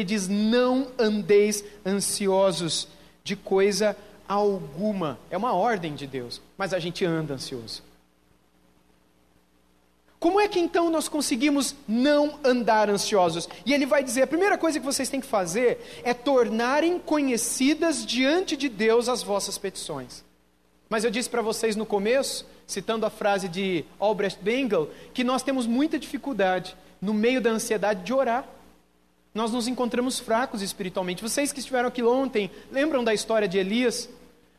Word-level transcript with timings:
Ele 0.00 0.06
diz: 0.06 0.28
Não 0.28 0.92
andeis 0.96 1.64
ansiosos 1.84 2.86
de 3.24 3.34
coisa 3.34 3.96
alguma. 4.28 5.18
É 5.28 5.36
uma 5.36 5.52
ordem 5.54 5.96
de 5.96 6.06
Deus, 6.06 6.40
mas 6.56 6.72
a 6.72 6.78
gente 6.78 7.04
anda 7.04 7.34
ansioso. 7.34 7.82
Como 10.20 10.38
é 10.38 10.46
que 10.46 10.60
então 10.60 10.88
nós 10.88 11.08
conseguimos 11.08 11.74
não 11.88 12.38
andar 12.44 12.88
ansiosos? 12.88 13.48
E 13.66 13.74
ele 13.74 13.86
vai 13.86 14.04
dizer: 14.04 14.22
a 14.22 14.26
primeira 14.28 14.56
coisa 14.56 14.78
que 14.78 14.86
vocês 14.86 15.08
têm 15.08 15.20
que 15.20 15.26
fazer 15.26 16.00
é 16.04 16.14
tornarem 16.14 17.00
conhecidas 17.00 18.06
diante 18.06 18.56
de 18.56 18.68
Deus 18.68 19.08
as 19.08 19.24
vossas 19.24 19.58
petições. 19.58 20.24
Mas 20.88 21.02
eu 21.02 21.10
disse 21.10 21.28
para 21.28 21.42
vocês 21.42 21.74
no 21.74 21.84
começo, 21.84 22.46
citando 22.68 23.04
a 23.04 23.10
frase 23.10 23.48
de 23.48 23.84
Albrecht 23.98 24.40
Bengel, 24.40 24.92
que 25.12 25.24
nós 25.24 25.42
temos 25.42 25.66
muita 25.66 25.98
dificuldade, 25.98 26.76
no 27.02 27.12
meio 27.12 27.40
da 27.40 27.50
ansiedade, 27.50 28.04
de 28.04 28.14
orar. 28.14 28.48
Nós 29.34 29.52
nos 29.52 29.68
encontramos 29.68 30.18
fracos 30.18 30.62
espiritualmente. 30.62 31.22
Vocês 31.22 31.52
que 31.52 31.60
estiveram 31.60 31.88
aqui 31.88 32.02
ontem, 32.02 32.50
lembram 32.70 33.04
da 33.04 33.14
história 33.14 33.46
de 33.46 33.58
Elias? 33.58 34.08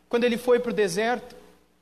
Quando 0.07 0.23
ele 0.23 0.37
foi 0.37 0.59
para 0.59 0.71
o 0.71 0.73
deserto 0.73 1.35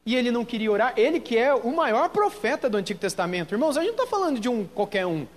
e 0.05 0.16
ele 0.16 0.31
não 0.31 0.45
queria 0.45 0.71
orar, 0.71 0.94
ele 0.95 1.20
que 1.20 1.38
é 1.38 1.53
o 1.53 1.75
maior 1.75 2.09
profeta 2.09 2.70
do 2.70 2.77
Antigo 2.77 2.99
Testamento. 2.99 3.53
Irmãos, 3.53 3.77
a 3.77 3.81
gente 3.81 3.95
não 3.95 4.03
está 4.03 4.08
falando 4.08 4.39
de 4.39 4.49
um 4.49 4.66
qualquer 4.66 5.05
um. 5.05 5.27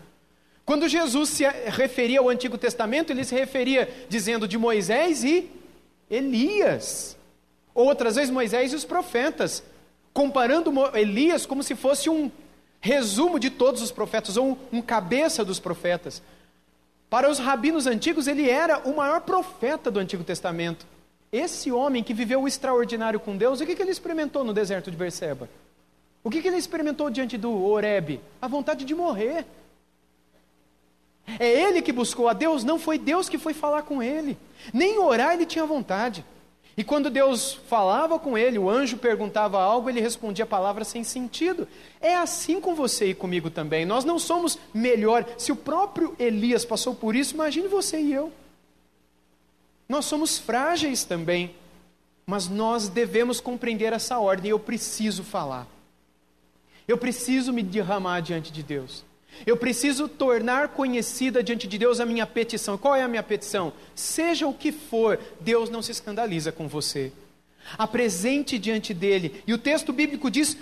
Quando 0.65 0.89
Jesus 0.89 1.31
se 1.31 1.45
referia 1.67 2.21
ao 2.21 2.29
Antigo 2.29 2.57
Testamento, 2.57 3.11
ele 3.13 3.25
se 3.25 3.35
referia 3.35 3.89
dizendo 4.09 4.47
de 4.47 4.57
Moisés 4.57 5.25
e 5.25 5.51
Elias. 6.09 7.17
Outras 7.75 8.17
vezes 8.17 8.31
Moisés 8.31 8.73
e 8.73 8.77
os 8.77 8.85
profetas, 8.85 9.63
comparando 10.13 10.73
Elias 10.97 11.47
como 11.47 11.63
se 11.63 11.75
fosse 11.75 12.09
um 12.09 12.31
resumo 12.81 13.39
de 13.39 13.51
todos 13.51 13.83
os 13.83 13.91
profetas, 13.91 14.37
ou 14.37 14.59
um, 14.73 14.81
cabeça 14.81 15.45
dos 15.45 15.59
profetas. 15.59 16.23
Para 17.11 17.29
os 17.29 17.41
rabinos 17.41 17.89
antigos, 17.89 18.29
ele 18.29 18.49
era 18.49 18.79
o 18.89 18.97
maior 18.97 19.21
profeta 19.23 19.91
do 19.91 19.99
Antigo 19.99 20.23
Testamento. 20.23 20.87
Esse 21.33 21.73
homem 21.73 22.05
que 22.05 22.15
viveu 22.15 22.43
o 22.43 22.49
extraordinário 22.49 23.19
com 23.19 23.37
Deus, 23.37 23.61
o 23.61 23.67
que, 23.67 23.75
que 23.75 23.83
ele 23.83 23.91
experimentou 23.91 24.45
no 24.45 24.55
deserto 24.55 24.93
de 24.93 24.97
Berseba? 24.97 25.49
O 26.23 26.31
que, 26.31 26.41
que 26.41 26.47
ele 26.47 26.57
experimentou 26.57 27.11
diante 27.11 27.37
do 27.37 27.65
Oreb? 27.65 28.21
A 28.41 28.47
vontade 28.47 28.85
de 28.85 28.95
morrer. 28.95 29.45
É 31.39 31.49
ele 31.49 31.83
que 31.83 31.93
buscou 31.93 32.29
a 32.29 32.33
Deus, 32.33 32.63
não 32.63 32.79
foi 32.79 32.97
Deus 32.97 33.29
que 33.29 33.39
foi 33.39 33.55
falar 33.55 33.83
com 33.83 34.01
ele. 34.01 34.39
Nem 34.73 34.99
orar 34.99 35.35
ele 35.35 35.47
tinha 35.47 35.67
vontade. 35.67 36.25
E 36.81 36.83
quando 36.83 37.11
Deus 37.11 37.61
falava 37.69 38.19
com 38.19 38.39
ele, 38.39 38.59
o 38.59 38.71
anjo 38.71 38.97
perguntava 38.97 39.61
algo, 39.61 39.91
ele 39.91 40.01
respondia 40.01 40.45
a 40.45 40.49
palavra 40.49 40.83
sem 40.83 41.05
sentido. 41.05 41.69
É 42.01 42.17
assim 42.17 42.59
com 42.59 42.75
você 42.75 43.11
e 43.11 43.15
comigo 43.15 43.51
também. 43.51 43.85
Nós 43.85 44.03
não 44.03 44.19
somos 44.19 44.59
melhor. 44.73 45.27
Se 45.37 45.53
o 45.53 45.57
próprio 45.57 46.17
Elias 46.19 46.65
passou 46.65 46.95
por 46.95 47.15
isso, 47.15 47.35
imagine 47.35 47.69
você 47.69 48.01
e 48.01 48.15
eu. 48.15 48.33
Nós 49.87 50.07
somos 50.07 50.39
frágeis 50.39 51.05
também, 51.05 51.55
mas 52.25 52.49
nós 52.49 52.89
devemos 52.89 53.43
compreender 53.43 53.93
essa 53.93 54.19
ordem. 54.19 54.51
Eu 54.51 54.59
preciso 54.59 55.23
falar. 55.23 55.67
Eu 56.89 56.97
preciso 56.97 57.53
me 57.53 57.63
derramar 57.63 58.21
diante 58.21 58.51
de 58.51 58.63
Deus. 58.63 59.05
Eu 59.47 59.57
preciso 59.57 60.09
tornar 60.09 60.69
conhecida 60.69 61.43
diante 61.43 61.67
de 61.67 61.79
Deus 61.79 62.01
a 62.01 62.07
minha 62.07 62.27
petição. 62.27 62.77
Qual 62.77 62.95
é 62.95 63.03
a 63.03 63.09
minha 63.09 63.23
petição? 63.23 63.73
Seja 63.95 64.47
o 64.47 64.55
que 64.55 64.71
for, 64.71 65.19
Deus 65.41 65.71
não 65.71 65.83
se 65.83 65.93
escandaliza 65.93 66.53
com 66.53 66.69
você. 66.69 67.13
Apresente 67.79 68.59
diante 68.59 68.93
dele. 68.93 69.43
E 69.47 69.55
o 69.55 69.59
texto 69.59 69.93
bíblico 69.93 70.31
diz 70.31 70.57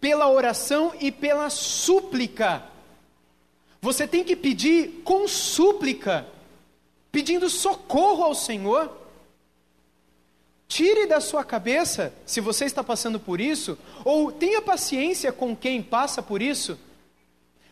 pela 0.00 0.30
oração 0.30 0.92
e 1.00 1.10
pela 1.10 1.50
súplica. 1.50 2.62
Você 3.80 4.06
tem 4.06 4.22
que 4.22 4.36
pedir 4.36 5.02
com 5.04 5.26
súplica 5.26 6.26
pedindo 7.10 7.48
socorro 7.48 8.24
ao 8.24 8.34
Senhor. 8.34 8.98
Tire 10.68 11.06
da 11.06 11.20
sua 11.20 11.42
cabeça, 11.42 12.14
se 12.24 12.40
você 12.40 12.64
está 12.64 12.84
passando 12.84 13.18
por 13.18 13.40
isso, 13.40 13.76
ou 14.04 14.30
tenha 14.30 14.62
paciência 14.62 15.32
com 15.32 15.56
quem 15.56 15.82
passa 15.82 16.22
por 16.22 16.40
isso. 16.40 16.78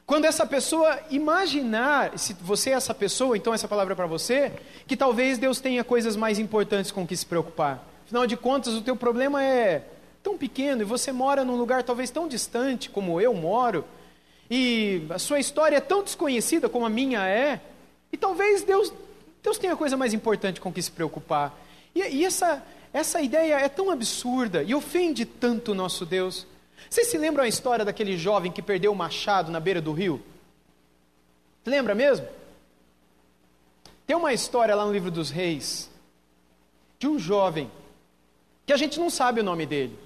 Quando 0.09 0.25
essa 0.25 0.47
pessoa 0.47 0.99
imaginar, 1.11 2.19
se 2.19 2.33
você 2.41 2.71
é 2.71 2.73
essa 2.73 2.95
pessoa, 2.95 3.37
então 3.37 3.53
essa 3.53 3.69
palavra 3.69 3.93
é 3.93 3.95
para 3.95 4.07
você, 4.07 4.51
que 4.87 4.97
talvez 4.97 5.37
Deus 5.37 5.61
tenha 5.61 5.85
coisas 5.85 6.17
mais 6.17 6.39
importantes 6.39 6.91
com 6.91 7.07
que 7.07 7.15
se 7.15 7.27
preocupar. 7.27 7.87
Afinal 8.07 8.27
de 8.27 8.35
contas, 8.35 8.73
o 8.73 8.81
teu 8.81 8.97
problema 8.97 9.45
é 9.45 9.85
tão 10.23 10.39
pequeno 10.39 10.81
e 10.81 10.85
você 10.87 11.13
mora 11.13 11.45
num 11.45 11.57
lugar 11.57 11.83
talvez 11.83 12.11
tão 12.11 12.27
distante 12.27 12.89
como 12.89 13.21
eu 13.21 13.35
moro, 13.35 13.85
e 14.51 15.03
a 15.11 15.19
sua 15.19 15.41
história 15.41 15.77
é 15.77 15.81
tão 15.81 16.03
desconhecida 16.03 16.71
como 16.71 16.87
a 16.87 16.89
minha 16.89 17.29
é, 17.29 17.61
e 18.11 18.17
talvez 18.17 18.63
Deus 18.63 18.91
Deus 19.43 19.59
tem 19.59 19.69
a 19.69 19.77
coisa 19.77 19.95
mais 19.95 20.15
importante 20.15 20.59
com 20.59 20.73
que 20.73 20.81
se 20.81 20.91
preocupar. 20.91 21.55
E, 21.95 22.01
e 22.01 22.25
essa, 22.25 22.65
essa 22.95 23.21
ideia 23.21 23.57
é 23.57 23.69
tão 23.69 23.91
absurda 23.91 24.63
e 24.63 24.75
ofende 24.75 25.27
tanto 25.27 25.73
o 25.73 25.75
nosso 25.75 26.07
Deus. 26.07 26.47
Vocês 26.89 27.09
se 27.09 27.19
lembram 27.19 27.45
a 27.45 27.49
história 27.49 27.85
daquele 27.85 28.17
jovem 28.17 28.53
que 28.53 28.63
perdeu 28.63 28.93
o 28.93 28.97
machado 28.97 29.51
na 29.51 29.61
beira 29.61 29.81
do 29.81 29.93
rio? 29.93 30.23
Lembra 31.65 31.95
mesmo? 31.95 32.27
Tem 34.07 34.17
uma 34.17 34.33
história 34.33 34.75
lá 34.75 34.87
no 34.87 34.93
livro 34.93 35.11
dos 35.11 35.31
reis 35.31 35.91
de 36.99 37.07
um 37.07 37.19
jovem 37.19 37.71
que 38.65 38.73
a 38.73 38.77
gente 38.77 38.99
não 38.99 39.11
sabe 39.11 39.41
o 39.41 39.45
nome 39.45 39.67
dele. 39.67 39.99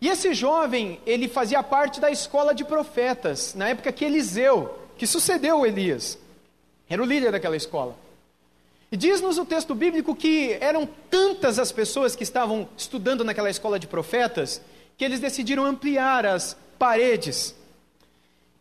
E 0.00 0.08
esse 0.08 0.32
jovem, 0.32 1.00
ele 1.04 1.28
fazia 1.28 1.62
parte 1.62 2.00
da 2.00 2.10
escola 2.10 2.54
de 2.54 2.64
profetas, 2.64 3.54
na 3.54 3.68
época 3.68 3.92
que 3.92 4.04
Eliseu, 4.04 4.78
que 4.96 5.06
sucedeu 5.06 5.66
Elias, 5.66 6.18
era 6.88 7.02
o 7.02 7.04
líder 7.04 7.32
daquela 7.32 7.56
escola. 7.56 7.94
E 8.90 8.96
diz-nos 8.96 9.38
o 9.38 9.44
texto 9.44 9.74
bíblico 9.74 10.16
que 10.16 10.54
eram 10.60 10.88
tantas 11.08 11.58
as 11.58 11.70
pessoas 11.70 12.16
que 12.16 12.24
estavam 12.24 12.68
estudando 12.76 13.22
naquela 13.22 13.50
escola 13.50 13.78
de 13.78 13.86
profetas, 13.86 14.60
que 15.00 15.04
eles 15.06 15.18
decidiram 15.18 15.64
ampliar 15.64 16.26
as 16.26 16.54
paredes. 16.78 17.56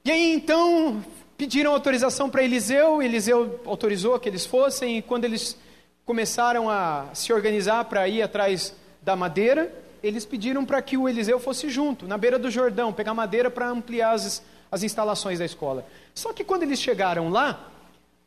E 0.05 0.09
aí 0.09 0.33
então 0.33 1.03
pediram 1.37 1.73
autorização 1.73 2.29
para 2.29 2.41
Eliseu, 2.41 3.03
Eliseu 3.03 3.59
autorizou 3.65 4.17
que 4.17 4.29
eles 4.29 4.45
fossem, 4.45 4.99
e 4.99 5.01
quando 5.01 5.25
eles 5.25 5.57
começaram 6.05 6.69
a 6.69 7.07
se 7.13 7.33
organizar 7.33 7.83
para 7.83 8.07
ir 8.07 8.21
atrás 8.21 8.73
da 9.01 9.17
madeira, 9.17 9.69
eles 10.01 10.25
pediram 10.25 10.63
para 10.63 10.81
que 10.81 10.95
o 10.95 11.09
Eliseu 11.09 11.41
fosse 11.41 11.69
junto, 11.69 12.07
na 12.07 12.17
beira 12.17 12.39
do 12.39 12.49
Jordão, 12.49 12.93
pegar 12.93 13.13
madeira 13.13 13.51
para 13.51 13.67
ampliar 13.67 14.13
as, 14.13 14.41
as 14.71 14.81
instalações 14.81 15.39
da 15.39 15.45
escola. 15.45 15.85
Só 16.15 16.31
que 16.31 16.45
quando 16.45 16.63
eles 16.63 16.79
chegaram 16.79 17.27
lá, 17.27 17.69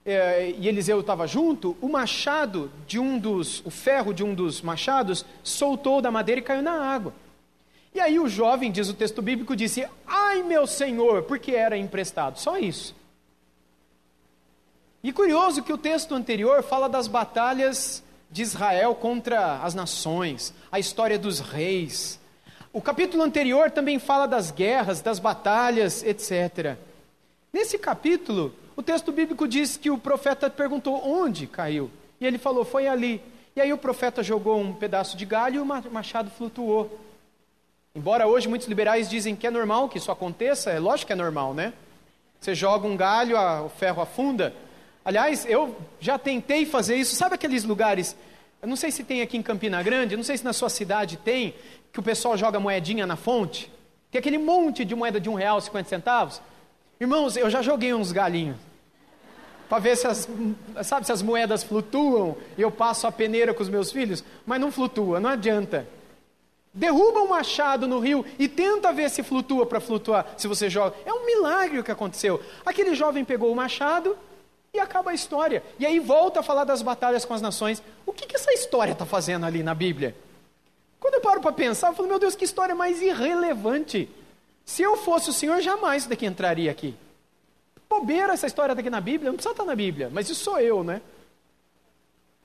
é, 0.05 0.51
e 0.51 0.69
Eliseu 0.69 1.01
estava 1.01 1.27
junto, 1.27 1.79
o 1.81 1.89
machado 1.89 2.71
de 2.87 2.99
um 2.99 3.19
dos, 3.19 3.65
o 3.65 3.71
ferro 3.71 4.13
de 4.13 4.23
um 4.23 4.35
dos 4.35 4.61
machados 4.61 5.25
soltou 5.43 6.03
da 6.03 6.11
madeira 6.11 6.43
e 6.43 6.45
caiu 6.45 6.61
na 6.61 6.73
água. 6.73 7.15
E 7.95 8.01
aí 8.01 8.19
o 8.19 8.29
jovem, 8.29 8.73
diz 8.73 8.89
o 8.89 8.95
texto 8.95 9.21
bíblico, 9.21 9.55
disse: 9.55 9.87
Ai 10.07 10.43
meu 10.43 10.67
senhor, 10.67 11.25
porque 11.25 11.53
era 11.53 11.77
emprestado. 11.77 12.39
Só 12.39 12.57
isso. 12.59 12.95
E 15.03 15.13
curioso 15.13 15.63
que 15.63 15.73
o 15.73 15.79
texto 15.79 16.15
anterior 16.15 16.63
fala 16.63 16.89
das 16.89 17.09
batalhas 17.09 18.03
de 18.31 18.41
Israel 18.41 18.95
contra 18.95 19.57
as 19.63 19.75
nações, 19.75 20.55
a 20.71 20.79
história 20.79 21.19
dos 21.19 21.41
reis. 21.41 22.21
O 22.73 22.81
capítulo 22.81 23.23
anterior 23.23 23.71
também 23.71 23.99
fala 23.99 24.27
das 24.27 24.51
guerras, 24.51 25.03
das 25.03 25.19
batalhas, 25.19 26.03
etc. 26.03 26.79
Nesse 27.53 27.77
capítulo, 27.77 28.55
o 28.75 28.83
texto 28.83 29.13
bíblico 29.13 29.47
diz 29.47 29.77
que 29.77 29.91
o 29.91 29.99
profeta 29.99 30.49
perguntou 30.49 31.07
onde 31.07 31.47
caiu. 31.47 31.91
E 32.19 32.27
ele 32.27 32.39
falou, 32.39 32.65
foi 32.65 32.89
ali. 32.89 33.21
E 33.55 33.61
aí 33.61 33.73
o 33.73 33.79
profeta 33.79 34.23
jogou 34.23 34.59
um 34.59 34.73
pedaço 34.73 35.17
de 35.17 35.27
galho 35.27 35.57
e 35.57 35.59
o 35.59 35.93
machado 35.93 36.31
flutuou. 36.31 36.99
Embora 37.95 38.27
hoje 38.27 38.49
muitos 38.49 38.67
liberais 38.69 39.09
dizem 39.09 39.37
que 39.37 39.47
é 39.47 39.51
normal 39.51 39.87
que 39.87 39.99
isso 39.99 40.11
aconteça, 40.11 40.71
é 40.71 40.79
lógico 40.79 41.09
que 41.09 41.13
é 41.13 41.17
normal, 41.17 41.53
né? 41.53 41.75
Você 42.41 42.55
joga 42.55 42.87
um 42.89 42.97
galho, 42.97 43.37
a, 43.37 43.63
o 43.63 43.69
ferro 43.69 44.01
afunda. 44.01 44.55
Aliás, 45.05 45.45
eu 45.45 45.77
já 46.01 46.19
tentei 46.19 46.65
fazer 46.65 46.97
isso. 46.97 47.15
Sabe 47.15 47.35
aqueles 47.35 47.65
lugares? 47.65 48.17
Eu 48.63 48.69
não 48.69 48.77
sei 48.77 48.91
se 48.91 49.05
tem 49.05 49.21
aqui 49.21 49.37
em 49.37 49.43
Campina 49.43 49.83
Grande, 49.83 50.17
não 50.17 50.25
sei 50.25 50.39
se 50.39 50.45
na 50.45 50.55
sua 50.55 50.71
cidade 50.71 51.19
tem, 51.19 51.55
que 51.93 52.01
o 52.01 52.03
pessoal 52.03 52.37
joga 52.37 52.59
moedinha 52.59 53.07
na 53.07 53.17
fonte. 53.17 53.71
Tem 54.11 54.19
aquele 54.19 54.39
monte 54.39 54.85
de 54.85 54.95
moeda 54.95 55.21
de 55.21 55.29
um 55.29 55.35
real, 55.35 55.61
cinquenta 55.61 55.89
centavos. 55.89 56.41
Irmãos, 56.99 57.37
eu 57.37 57.51
já 57.51 57.61
joguei 57.61 57.93
uns 57.93 58.11
galinhos 58.11 58.57
para 59.69 59.79
ver 59.79 59.97
se 59.97 60.07
as, 60.07 60.29
sabe, 60.83 61.07
se 61.07 61.13
as 61.13 61.23
moedas 61.23 61.63
flutuam 61.63 62.37
e 62.57 62.63
eu 62.63 62.71
passo 62.71 63.07
a 63.07 63.13
peneira 63.13 63.53
com 63.53 63.63
os 63.63 63.69
meus 63.69 63.93
filhos, 63.93 64.25
mas 64.47 64.61
não 64.61 64.73
flutua, 64.73 65.21
não 65.21 65.31
adianta. 65.31 65.87
Derruba 66.75 67.21
um 67.21 67.29
machado 67.29 67.87
no 67.87 67.99
rio 67.99 68.25
e 68.39 68.49
tenta 68.49 68.93
ver 68.93 69.11
se 69.11 69.23
flutua 69.23 69.67
para 69.67 69.81
flutuar, 69.81 70.35
se 70.39 70.49
você 70.49 70.71
joga. 70.71 70.97
É 71.05 71.13
um 71.13 71.27
milagre 71.27 71.79
o 71.79 71.85
que 71.85 71.91
aconteceu. 71.91 72.43
Aquele 72.65 72.95
jovem 72.95 73.25
pegou 73.25 73.53
o 73.53 73.57
machado 73.57 74.17
e 74.73 74.79
acaba 74.79 75.11
a 75.11 75.15
história. 75.15 75.63
E 75.79 75.85
aí 75.85 75.99
volta 75.99 76.41
a 76.41 76.43
falar 76.43 76.65
das 76.65 76.81
batalhas 76.81 77.27
com 77.27 77.35
as 77.35 77.43
nações. 77.43 77.83
O 78.07 78.13
que, 78.13 78.27
que 78.27 78.37
essa 78.37 78.53
história 78.55 78.93
está 78.93 79.05
fazendo 79.05 79.45
ali 79.45 79.63
na 79.63 79.75
Bíblia? 79.75 80.17
Quando 80.99 81.15
eu 81.15 81.21
paro 81.21 81.43
para 81.43 81.53
pensar, 81.53 81.89
eu 81.89 81.95
falo, 81.95 82.09
meu 82.09 82.19
Deus, 82.19 82.35
que 82.35 82.45
história 82.45 82.75
mais 82.75 83.03
irrelevante. 83.03 84.09
Se 84.65 84.83
eu 84.83 84.97
fosse 84.97 85.29
o 85.29 85.33
Senhor, 85.33 85.61
jamais 85.61 86.03
isso 86.03 86.09
daqui 86.09 86.25
entraria 86.25 86.71
aqui. 86.71 86.95
bobeira 87.87 88.33
essa 88.33 88.47
história 88.47 88.75
daqui 88.75 88.89
na 88.89 89.01
Bíblia, 89.01 89.31
não 89.31 89.37
precisa 89.37 89.53
estar 89.53 89.65
na 89.65 89.75
Bíblia, 89.75 90.09
mas 90.11 90.31
isso 90.31 90.43
sou 90.43 90.59
eu, 90.59 90.83
né? 90.83 91.03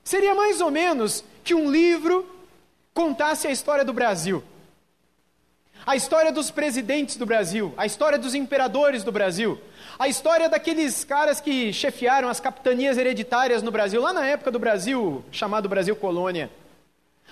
Seria 0.04 0.34
mais 0.34 0.60
ou 0.60 0.70
menos 0.70 1.24
que 1.42 1.54
um 1.54 1.70
livro 1.70 2.26
contasse 2.94 3.46
a 3.46 3.50
história 3.50 3.84
do 3.84 3.92
Brasil. 3.92 4.42
A 5.86 5.96
história 5.96 6.30
dos 6.30 6.50
presidentes 6.50 7.16
do 7.16 7.24
Brasil, 7.24 7.72
a 7.76 7.86
história 7.86 8.18
dos 8.18 8.34
imperadores 8.34 9.02
do 9.02 9.12
Brasil, 9.12 9.58
a 9.98 10.08
história 10.08 10.48
daqueles 10.48 11.04
caras 11.04 11.40
que 11.40 11.72
chefiaram 11.72 12.28
as 12.28 12.40
capitanias 12.40 12.98
hereditárias 12.98 13.62
no 13.62 13.70
Brasil, 13.70 14.00
lá 14.00 14.12
na 14.12 14.26
época 14.26 14.50
do 14.50 14.58
Brasil, 14.58 15.24
chamado 15.30 15.68
Brasil 15.68 15.96
Colônia. 15.96 16.50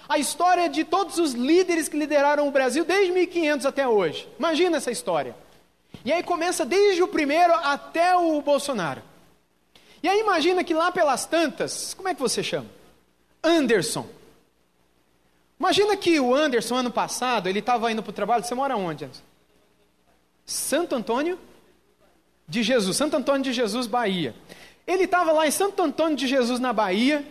A 0.09 0.19
história 0.19 0.69
de 0.69 0.85
todos 0.85 1.19
os 1.19 1.33
líderes 1.33 1.89
que 1.89 1.99
lideraram 1.99 2.47
o 2.47 2.51
Brasil 2.51 2.85
desde 2.85 3.13
1500 3.13 3.67
até 3.67 3.87
hoje. 3.87 4.29
Imagina 4.39 4.77
essa 4.77 4.91
história. 4.91 5.35
E 6.05 6.13
aí 6.13 6.23
começa 6.23 6.65
desde 6.65 7.03
o 7.03 7.09
primeiro 7.09 7.53
até 7.53 8.17
o 8.17 8.41
Bolsonaro. 8.41 9.03
E 10.03 10.09
aí 10.09 10.21
imagina 10.21 10.63
que 10.63 10.73
lá 10.73 10.93
pelas 10.93 11.27
tantas, 11.27 11.93
como 11.95 12.09
é 12.09 12.15
que 12.15 12.21
você 12.21 12.43
chama? 12.43 12.69
Anderson. 13.43 14.07
Imagina 15.59 15.97
que 15.97 16.21
o 16.21 16.35
Anderson, 16.35 16.77
ano 16.77 16.91
passado, 16.91 17.49
ele 17.49 17.61
estava 17.61 17.91
indo 17.91 18.03
para 18.03 18.11
o 18.11 18.13
trabalho. 18.13 18.45
Você 18.45 18.55
mora 18.55 18.77
onde, 18.77 19.05
Anderson? 19.05 19.23
Santo 20.45 20.95
Antônio 20.95 21.39
de 22.47 22.63
Jesus. 22.63 22.97
Santo 22.97 23.17
Antônio 23.17 23.43
de 23.43 23.53
Jesus, 23.53 23.87
Bahia. 23.87 24.35
Ele 24.87 25.05
estava 25.05 25.33
lá 25.33 25.47
em 25.47 25.51
Santo 25.51 25.83
Antônio 25.83 26.17
de 26.17 26.27
Jesus, 26.27 26.61
na 26.61 26.73
Bahia. 26.73 27.25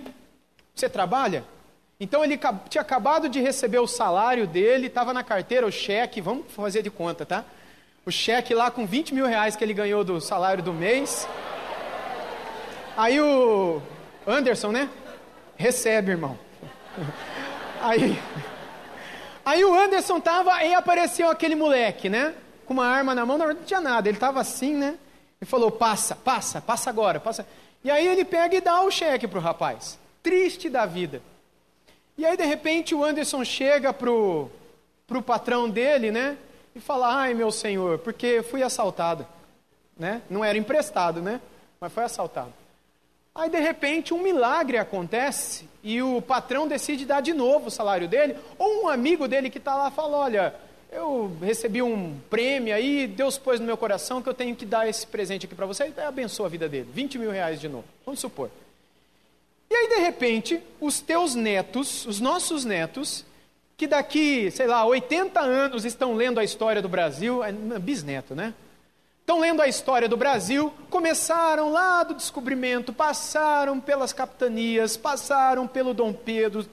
Você 0.73 0.89
trabalha? 0.89 1.45
Então 1.99 2.23
ele 2.23 2.37
tinha 2.69 2.81
acabado 2.81 3.29
de 3.29 3.39
receber 3.39 3.79
o 3.79 3.87
salário 3.87 4.45
dele, 4.45 4.87
estava 4.87 5.13
na 5.13 5.23
carteira 5.23 5.65
o 5.65 5.71
cheque, 5.71 6.19
vamos 6.19 6.51
fazer 6.51 6.81
de 6.81 6.89
conta, 6.89 7.25
tá? 7.25 7.45
O 8.05 8.11
cheque 8.11 8.53
lá 8.53 8.69
com 8.69 8.85
20 8.85 9.13
mil 9.13 9.25
reais 9.25 9.55
que 9.55 9.63
ele 9.63 9.73
ganhou 9.73 10.03
do 10.03 10.19
salário 10.19 10.61
do 10.61 10.73
mês. 10.73 11.25
Aí 12.97 13.21
o 13.21 13.81
Anderson, 14.27 14.71
né? 14.71 14.89
Recebe, 15.55 16.11
irmão. 16.11 16.37
Aí, 17.85 18.19
aí 19.45 19.63
o 19.63 19.73
Anderson 19.73 20.19
tava 20.19 20.63
e 20.63 20.73
apareceu 20.73 21.29
aquele 21.29 21.55
moleque, 21.55 22.09
né? 22.09 22.33
Com 22.65 22.73
uma 22.73 22.87
arma 22.87 23.13
na 23.13 23.25
mão, 23.25 23.37
não 23.37 23.53
tinha 23.55 23.79
nada, 23.79 24.09
ele 24.09 24.17
tava 24.17 24.41
assim, 24.41 24.73
né? 24.73 24.97
E 25.39 25.45
falou: 25.45 25.69
passa, 25.69 26.15
passa, 26.15 26.59
passa 26.59 26.89
agora, 26.89 27.19
passa. 27.19 27.45
E 27.83 27.91
aí 27.91 28.07
ele 28.07 28.25
pega 28.25 28.55
e 28.55 28.61
dá 28.61 28.81
o 28.81 28.89
cheque 28.89 29.27
pro 29.27 29.39
rapaz. 29.39 29.99
Triste 30.23 30.69
da 30.69 30.87
vida. 30.87 31.21
E 32.17 32.25
aí, 32.25 32.35
de 32.35 32.45
repente, 32.45 32.95
o 32.95 33.03
Anderson 33.03 33.43
chega 33.43 33.93
pro, 33.93 34.49
pro 35.05 35.21
patrão 35.21 35.69
dele, 35.69 36.11
né? 36.11 36.37
E 36.73 36.79
fala: 36.79 37.15
Ai, 37.15 37.35
meu 37.35 37.51
senhor, 37.51 37.99
porque 37.99 38.41
fui 38.41 38.63
assaltado. 38.63 39.27
Né? 39.97 40.21
Não 40.29 40.43
era 40.43 40.57
emprestado, 40.57 41.21
né? 41.21 41.39
Mas 41.79 41.93
foi 41.93 42.03
assaltado. 42.03 42.51
Aí, 43.35 43.49
de 43.49 43.59
repente, 43.59 44.13
um 44.13 44.21
milagre 44.21 44.77
acontece 44.77 45.67
e 45.83 46.01
o 46.01 46.21
patrão 46.21 46.69
decide 46.69 47.05
dar 47.05 47.19
de 47.19 47.33
novo 47.33 47.67
o 47.67 47.71
salário 47.71 48.07
dele, 48.07 48.37
ou 48.57 48.85
um 48.85 48.87
amigo 48.87 49.27
dele 49.27 49.49
que 49.49 49.57
está 49.57 49.75
lá 49.75 49.91
fala: 49.91 50.15
Olha, 50.15 50.55
eu 50.89 51.29
recebi 51.41 51.81
um 51.81 52.17
prêmio 52.29 52.73
aí, 52.73 53.05
Deus 53.05 53.37
pôs 53.37 53.59
no 53.59 53.65
meu 53.65 53.75
coração 53.75 54.21
que 54.21 54.29
eu 54.29 54.33
tenho 54.33 54.55
que 54.55 54.65
dar 54.65 54.87
esse 54.87 55.05
presente 55.05 55.45
aqui 55.45 55.53
para 55.53 55.65
você, 55.65 55.91
e 55.95 56.01
abençoa 56.01 56.45
a 56.45 56.49
vida 56.49 56.69
dele. 56.69 56.87
20 56.93 57.19
mil 57.19 57.29
reais 57.29 57.59
de 57.59 57.67
novo, 57.67 57.83
vamos 58.05 58.21
supor. 58.21 58.49
E 59.69 59.75
aí, 59.75 59.89
de 59.89 59.95
repente, 59.95 60.61
os 60.79 61.01
teus 61.01 61.35
netos, 61.35 62.05
os 62.05 62.21
nossos 62.21 62.63
netos, 62.63 63.25
que 63.75 63.85
daqui, 63.85 64.49
sei 64.51 64.67
lá, 64.67 64.85
80 64.85 65.41
anos 65.41 65.83
estão 65.83 66.13
lendo 66.13 66.39
a 66.39 66.43
história 66.45 66.81
do 66.81 66.87
Brasil, 66.87 67.43
é 67.43 67.51
bisneto, 67.51 68.33
né? 68.33 68.53
Estão 69.25 69.39
lendo 69.39 69.59
a 69.59 69.67
história 69.67 70.07
do 70.07 70.15
Brasil, 70.15 70.71
começaram 70.87 71.71
lá 71.71 72.03
do 72.03 72.13
descobrimento, 72.13 72.93
passaram 72.93 73.81
pelas 73.81 74.13
capitanias, 74.13 74.95
passaram 74.95 75.65
pelo 75.65 75.95
Dom 75.95 76.13
Pedro, 76.13 76.63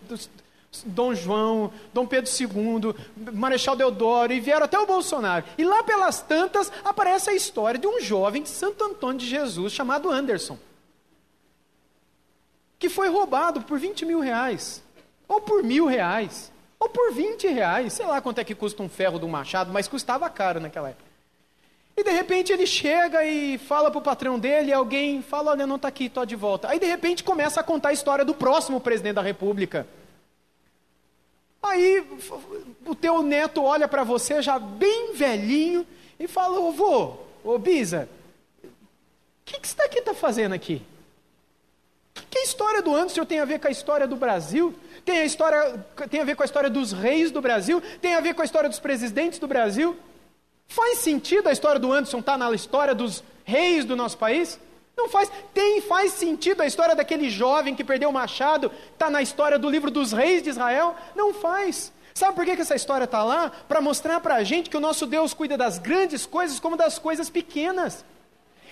Dom 0.84 1.14
João, 1.14 1.72
Dom 1.94 2.06
Pedro 2.06 2.30
II, 2.30 2.94
Marechal 3.32 3.74
Deodoro 3.74 4.34
e 4.34 4.40
vieram 4.40 4.66
até 4.66 4.78
o 4.78 4.84
Bolsonaro. 4.84 5.46
E 5.56 5.64
lá 5.64 5.82
pelas 5.82 6.20
tantas 6.20 6.70
aparece 6.84 7.30
a 7.30 7.34
história 7.34 7.80
de 7.80 7.86
um 7.86 8.02
jovem 8.02 8.42
de 8.42 8.50
Santo 8.50 8.84
Antônio 8.84 9.16
de 9.16 9.26
Jesus 9.26 9.72
chamado 9.72 10.10
Anderson, 10.10 10.58
que 12.78 12.90
foi 12.90 13.08
roubado 13.08 13.62
por 13.62 13.78
20 13.78 14.04
mil 14.04 14.20
reais, 14.20 14.82
ou 15.26 15.40
por 15.40 15.62
mil 15.62 15.86
reais, 15.86 16.52
ou 16.78 16.90
por 16.90 17.14
20 17.14 17.48
reais, 17.48 17.94
sei 17.94 18.04
lá 18.04 18.20
quanto 18.20 18.40
é 18.40 18.44
que 18.44 18.54
custa 18.54 18.82
um 18.82 18.90
ferro 18.90 19.18
do 19.18 19.26
machado, 19.26 19.72
mas 19.72 19.88
custava 19.88 20.28
caro 20.28 20.60
naquela 20.60 20.90
época. 20.90 21.11
E 21.96 22.02
de 22.02 22.10
repente 22.10 22.52
ele 22.52 22.66
chega 22.66 23.24
e 23.24 23.58
fala 23.58 23.90
para 23.90 23.98
o 23.98 24.02
patrão 24.02 24.38
dele, 24.38 24.72
alguém 24.72 25.22
fala, 25.22 25.50
olha, 25.50 25.66
não 25.66 25.76
está 25.76 25.88
aqui, 25.88 26.06
estou 26.06 26.24
de 26.24 26.34
volta. 26.34 26.68
Aí 26.68 26.78
de 26.78 26.86
repente 26.86 27.22
começa 27.22 27.60
a 27.60 27.64
contar 27.64 27.90
a 27.90 27.92
história 27.92 28.24
do 28.24 28.34
próximo 28.34 28.80
presidente 28.80 29.14
da 29.14 29.22
república. 29.22 29.86
Aí 31.62 32.04
o 32.86 32.94
teu 32.94 33.22
neto 33.22 33.62
olha 33.62 33.86
para 33.86 34.02
você 34.02 34.42
já 34.42 34.58
bem 34.58 35.14
velhinho 35.14 35.86
e 36.18 36.26
fala, 36.26 36.58
ô 36.58 36.72
vô, 36.72 37.16
ô 37.44 37.58
Bisa, 37.58 38.08
o 38.64 38.68
que, 39.44 39.60
que 39.60 39.68
você 39.68 39.74
está 39.74 39.84
aqui 39.84 40.00
tá 40.00 40.14
fazendo 40.14 40.54
aqui? 40.54 40.82
Que, 42.14 42.26
que 42.26 42.38
a 42.38 42.42
história 42.42 42.82
do 42.82 42.94
Anderson 42.94 43.24
tem 43.24 43.38
a 43.38 43.44
ver 43.44 43.60
com 43.60 43.68
a 43.68 43.70
história 43.70 44.08
do 44.08 44.16
Brasil? 44.16 44.74
Tem 45.04 45.18
a, 45.18 45.24
história, 45.24 45.84
tem 46.10 46.20
a 46.20 46.24
ver 46.24 46.36
com 46.36 46.42
a 46.42 46.46
história 46.46 46.70
dos 46.70 46.92
reis 46.92 47.30
do 47.30 47.40
Brasil? 47.40 47.82
Tem 48.00 48.14
a 48.14 48.20
ver 48.20 48.34
com 48.34 48.42
a 48.42 48.44
história 48.44 48.68
dos 48.68 48.80
presidentes 48.80 49.38
do 49.38 49.46
Brasil? 49.46 49.96
Faz 50.72 51.00
sentido 51.00 51.48
a 51.48 51.52
história 51.52 51.78
do 51.78 51.92
Anderson 51.92 52.20
estar 52.20 52.32
tá 52.32 52.38
na 52.38 52.50
história 52.54 52.94
dos 52.94 53.22
reis 53.44 53.84
do 53.84 53.94
nosso 53.94 54.16
país? 54.16 54.58
Não 54.96 55.06
faz. 55.06 55.30
Tem, 55.52 55.82
faz 55.82 56.12
sentido 56.12 56.62
a 56.62 56.66
história 56.66 56.96
daquele 56.96 57.28
jovem 57.28 57.74
que 57.74 57.84
perdeu 57.84 58.08
o 58.08 58.12
machado, 58.12 58.72
está 58.90 59.10
na 59.10 59.20
história 59.20 59.58
do 59.58 59.68
livro 59.68 59.90
dos 59.90 60.12
reis 60.12 60.42
de 60.42 60.48
Israel? 60.48 60.96
Não 61.14 61.34
faz. 61.34 61.92
Sabe 62.14 62.34
por 62.34 62.46
que, 62.46 62.56
que 62.56 62.62
essa 62.62 62.74
história 62.74 63.04
está 63.04 63.22
lá? 63.22 63.52
Para 63.68 63.82
mostrar 63.82 64.18
para 64.20 64.36
a 64.36 64.44
gente 64.44 64.70
que 64.70 64.76
o 64.76 64.80
nosso 64.80 65.04
Deus 65.04 65.34
cuida 65.34 65.58
das 65.58 65.76
grandes 65.78 66.24
coisas 66.24 66.58
como 66.58 66.74
das 66.74 66.98
coisas 66.98 67.28
pequenas. 67.28 68.02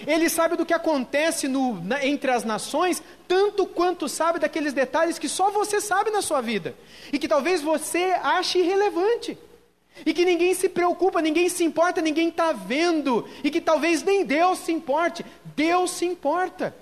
Ele 0.06 0.30
sabe 0.30 0.56
do 0.56 0.64
que 0.64 0.72
acontece 0.72 1.48
no, 1.48 1.84
na, 1.84 2.02
entre 2.02 2.30
as 2.30 2.44
nações, 2.44 3.02
tanto 3.28 3.66
quanto 3.66 4.08
sabe 4.08 4.38
daqueles 4.38 4.72
detalhes 4.72 5.18
que 5.18 5.28
só 5.28 5.50
você 5.50 5.82
sabe 5.82 6.10
na 6.10 6.22
sua 6.22 6.40
vida. 6.40 6.74
E 7.12 7.18
que 7.18 7.28
talvez 7.28 7.60
você 7.60 8.16
ache 8.22 8.58
irrelevante. 8.60 9.36
E 10.04 10.14
que 10.14 10.24
ninguém 10.24 10.54
se 10.54 10.68
preocupa, 10.68 11.20
ninguém 11.20 11.48
se 11.48 11.64
importa, 11.64 12.00
ninguém 12.00 12.28
está 12.28 12.52
vendo. 12.52 13.28
E 13.44 13.50
que 13.50 13.60
talvez 13.60 14.02
nem 14.02 14.24
Deus 14.24 14.58
se 14.60 14.72
importe. 14.72 15.24
Deus 15.56 15.90
se 15.90 16.04
importa. 16.04 16.74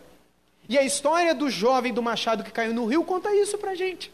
E 0.69 0.77
a 0.79 0.83
história 0.83 1.35
do 1.35 1.49
jovem 1.49 1.93
do 1.93 2.03
machado 2.03 2.45
que 2.45 2.53
caiu 2.53 2.75
no 2.75 2.87
rio 2.87 3.03
conta 3.03 3.35
isso 3.35 3.57
para 3.57 3.71
a 3.71 3.75
gente. 3.75 4.13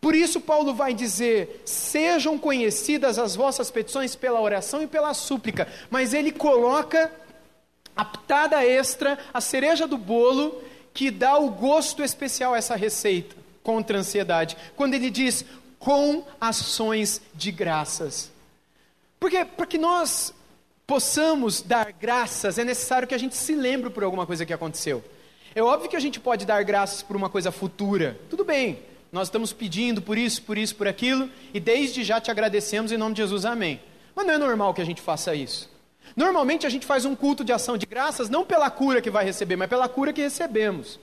Por 0.00 0.16
isso, 0.16 0.40
Paulo 0.40 0.74
vai 0.74 0.92
dizer: 0.92 1.62
sejam 1.64 2.36
conhecidas 2.36 3.18
as 3.18 3.36
vossas 3.36 3.70
petições 3.70 4.16
pela 4.16 4.40
oração 4.40 4.82
e 4.82 4.86
pela 4.86 5.14
súplica. 5.14 5.68
Mas 5.90 6.12
ele 6.12 6.32
coloca 6.32 7.10
a 7.96 8.04
pitada 8.04 8.64
extra, 8.64 9.18
a 9.32 9.40
cereja 9.40 9.86
do 9.86 9.96
bolo, 9.96 10.60
que 10.92 11.10
dá 11.10 11.38
o 11.38 11.50
gosto 11.50 12.02
especial 12.02 12.54
a 12.54 12.58
essa 12.58 12.74
receita 12.74 13.36
contra 13.62 13.96
a 13.96 14.00
ansiedade. 14.00 14.56
Quando 14.74 14.94
ele 14.94 15.08
diz: 15.08 15.44
com 15.82 16.22
ações 16.40 17.20
de 17.34 17.50
graças. 17.50 18.30
Porque 19.18 19.44
para 19.44 19.66
que 19.66 19.76
nós 19.76 20.32
possamos 20.86 21.60
dar 21.60 21.92
graças, 21.92 22.56
é 22.56 22.64
necessário 22.64 23.08
que 23.08 23.14
a 23.14 23.18
gente 23.18 23.36
se 23.36 23.56
lembre 23.56 23.90
por 23.90 24.04
alguma 24.04 24.24
coisa 24.24 24.46
que 24.46 24.52
aconteceu. 24.52 25.02
É 25.56 25.60
óbvio 25.60 25.90
que 25.90 25.96
a 25.96 26.00
gente 26.00 26.20
pode 26.20 26.46
dar 26.46 26.62
graças 26.62 27.02
por 27.02 27.16
uma 27.16 27.28
coisa 27.28 27.50
futura. 27.50 28.16
Tudo 28.30 28.44
bem, 28.44 28.78
nós 29.10 29.26
estamos 29.26 29.52
pedindo 29.52 30.00
por 30.00 30.16
isso, 30.16 30.42
por 30.42 30.56
isso, 30.56 30.76
por 30.76 30.86
aquilo, 30.86 31.28
e 31.52 31.58
desde 31.58 32.04
já 32.04 32.20
te 32.20 32.30
agradecemos 32.30 32.92
em 32.92 32.96
nome 32.96 33.16
de 33.16 33.22
Jesus, 33.22 33.44
amém. 33.44 33.80
Mas 34.14 34.24
não 34.24 34.34
é 34.34 34.38
normal 34.38 34.72
que 34.72 34.82
a 34.82 34.86
gente 34.86 35.02
faça 35.02 35.34
isso. 35.34 35.68
Normalmente 36.14 36.64
a 36.64 36.70
gente 36.70 36.86
faz 36.86 37.04
um 37.04 37.16
culto 37.16 37.42
de 37.42 37.52
ação 37.52 37.76
de 37.76 37.86
graças 37.86 38.30
não 38.30 38.44
pela 38.44 38.70
cura 38.70 39.02
que 39.02 39.10
vai 39.10 39.24
receber, 39.24 39.56
mas 39.56 39.68
pela 39.68 39.88
cura 39.88 40.12
que 40.12 40.22
recebemos. 40.22 41.00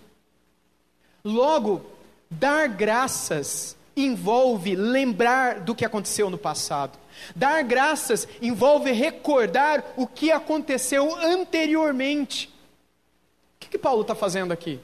Logo, 1.21 1.85
dar 2.31 2.69
graças 2.69 3.77
envolve 4.05 4.75
lembrar 4.75 5.59
do 5.61 5.75
que 5.75 5.85
aconteceu 5.85 6.29
no 6.29 6.37
passado. 6.37 6.97
Dar 7.35 7.63
graças 7.63 8.27
envolve 8.41 8.91
recordar 8.91 9.83
o 9.97 10.07
que 10.07 10.31
aconteceu 10.31 11.15
anteriormente. 11.15 12.47
O 12.47 13.59
que, 13.59 13.69
que 13.69 13.77
Paulo 13.77 14.01
está 14.01 14.15
fazendo 14.15 14.51
aqui? 14.51 14.79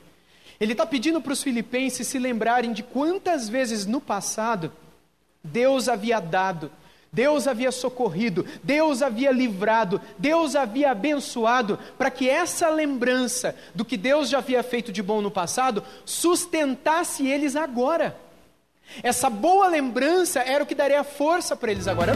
Ele 0.59 0.71
está 0.71 0.85
pedindo 0.85 1.21
para 1.21 1.33
os 1.33 1.43
filipenses 1.43 2.07
se 2.07 2.17
lembrarem 2.17 2.71
de 2.71 2.83
quantas 2.83 3.49
vezes 3.49 3.85
no 3.85 3.99
passado 3.99 4.71
Deus 5.43 5.87
havia 5.87 6.19
dado, 6.19 6.71
Deus 7.11 7.47
havia 7.47 7.71
socorrido, 7.71 8.45
Deus 8.63 9.01
havia 9.01 9.31
livrado, 9.31 10.01
Deus 10.17 10.55
havia 10.55 10.91
abençoado, 10.91 11.77
para 11.97 12.09
que 12.09 12.29
essa 12.29 12.67
lembrança 12.69 13.55
do 13.73 13.85
que 13.85 13.95
Deus 13.95 14.27
já 14.27 14.39
havia 14.39 14.63
feito 14.63 14.91
de 14.91 15.03
bom 15.03 15.21
no 15.21 15.31
passado 15.31 15.83
sustentasse 16.03 17.27
eles 17.27 17.55
agora. 17.55 18.24
Essa 19.03 19.29
boa 19.29 19.67
lembrança 19.67 20.39
era 20.39 20.63
o 20.63 20.67
que 20.67 20.75
daria 20.75 21.03
força 21.03 21.55
para 21.55 21.71
eles 21.71 21.87
agora. 21.87 22.13